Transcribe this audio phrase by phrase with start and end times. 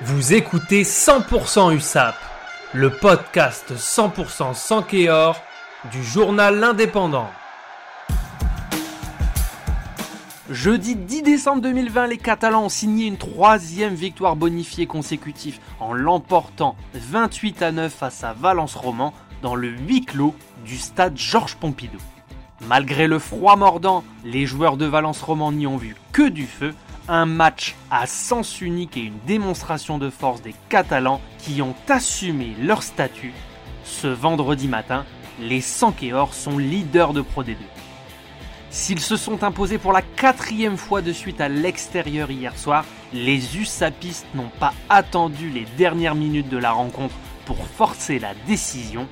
[0.00, 2.16] Vous écoutez 100% USAP,
[2.72, 5.40] le podcast 100% sans Kéor
[5.92, 7.28] du journal L'Indépendant.
[10.50, 16.74] Jeudi 10 décembre 2020, les Catalans ont signé une troisième victoire bonifiée consécutive en l'emportant
[16.94, 19.12] 28 à 9 face à Valence Roman
[19.42, 20.34] dans le huis clos
[20.64, 21.98] du stade Georges Pompidou.
[22.66, 26.74] Malgré le froid mordant, les joueurs de Valence Roman n'y ont vu que du feu,
[27.12, 32.56] un match à sens unique et une démonstration de force des Catalans qui ont assumé
[32.58, 33.34] leur statut.
[33.84, 35.04] Ce vendredi matin,
[35.38, 37.56] les Sankéors sont leaders de Pro D2.
[38.70, 43.58] S'ils se sont imposés pour la quatrième fois de suite à l'extérieur hier soir, les
[43.58, 49.06] USAPistes n'ont pas attendu les dernières minutes de la rencontre pour forcer la décision.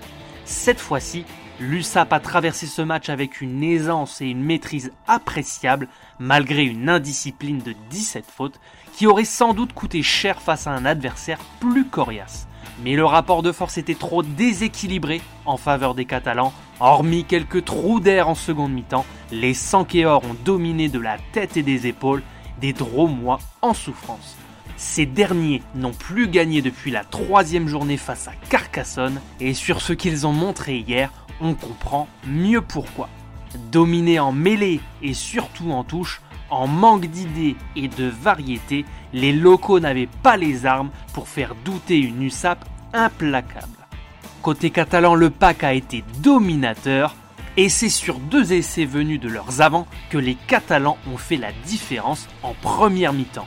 [0.46, 1.26] Cette fois-ci,
[1.60, 7.58] l'USAP a traversé ce match avec une aisance et une maîtrise appréciables, malgré une indiscipline
[7.58, 8.58] de 17 fautes,
[8.94, 12.48] qui aurait sans doute coûté cher face à un adversaire plus coriace.
[12.82, 16.54] Mais le rapport de force était trop déséquilibré en faveur des Catalans.
[16.80, 21.62] Hormis quelques trous d'air en seconde mi-temps, les Sankéors ont dominé de la tête et
[21.62, 22.22] des épaules
[22.60, 24.36] des Dromois en souffrance.
[24.80, 29.92] Ces derniers n'ont plus gagné depuis la troisième journée face à Carcassonne et sur ce
[29.92, 33.10] qu'ils ont montré hier, on comprend mieux pourquoi.
[33.70, 39.80] Dominés en mêlée et surtout en touche, en manque d'idées et de variété, les locaux
[39.80, 42.64] n'avaient pas les armes pour faire douter une USAP
[42.94, 43.86] implacable.
[44.40, 47.14] Côté catalan, le pack a été dominateur
[47.58, 51.52] et c'est sur deux essais venus de leurs avants que les Catalans ont fait la
[51.66, 53.46] différence en première mi-temps.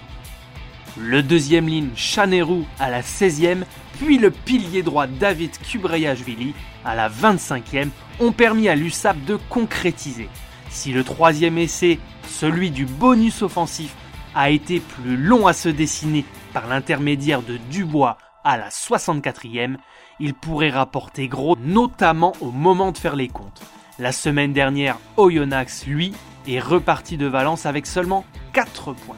[0.97, 3.63] Le deuxième ligne Chanerou à la 16e,
[3.97, 6.53] puis le pilier droit David Kubreyashvili
[6.85, 10.29] à la 25e ont permis à l'USAP de concrétiser.
[10.69, 13.95] Si le troisième essai, celui du bonus offensif,
[14.35, 19.77] a été plus long à se dessiner par l'intermédiaire de Dubois à la 64e,
[20.19, 23.61] il pourrait rapporter gros, notamment au moment de faire les comptes.
[23.97, 26.13] La semaine dernière, Oyonnax, lui,
[26.47, 29.17] est reparti de Valence avec seulement 4 points.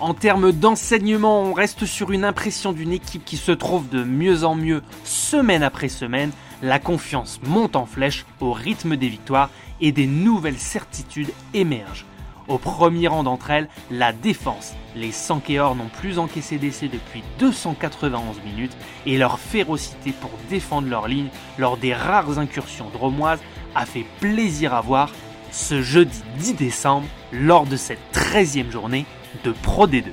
[0.00, 4.44] En termes d'enseignement, on reste sur une impression d'une équipe qui se trouve de mieux
[4.44, 6.30] en mieux semaine après semaine.
[6.62, 9.50] La confiance monte en flèche au rythme des victoires
[9.80, 12.06] et des nouvelles certitudes émergent.
[12.46, 14.74] Au premier rang d'entre elles, la défense.
[14.94, 21.08] Les Sankéors n'ont plus encaissé d'essai depuis 291 minutes et leur férocité pour défendre leur
[21.08, 21.28] ligne
[21.58, 23.40] lors des rares incursions dromoises
[23.74, 25.10] a fait plaisir à voir
[25.50, 29.04] ce jeudi 10 décembre lors de cette 13e journée
[29.44, 30.04] de Pro D2.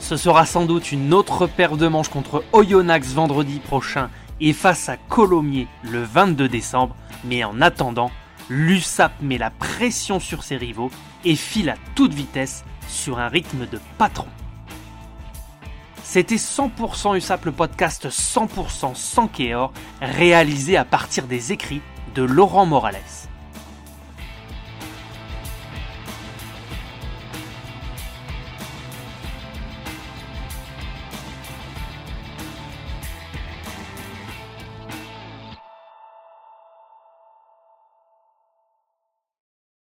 [0.00, 4.10] Ce sera sans doute une autre paire de manches contre Oyonnax vendredi prochain
[4.40, 8.10] et face à Colomiers le 22 décembre, mais en attendant,
[8.48, 10.90] l'USAP met la pression sur ses rivaux
[11.24, 14.26] et file à toute vitesse sur un rythme de patron.
[16.02, 21.80] C'était 100% USAP, le podcast 100% sans Kéor, réalisé à partir des écrits
[22.14, 23.00] de Laurent Morales.